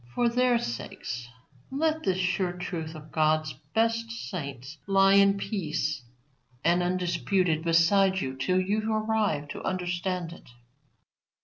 [0.15, 1.27] For their sakes
[1.69, 6.01] let this sure truth of God's best saints lie in peace
[6.63, 10.49] and undisputed beside you till you arrive to understand it.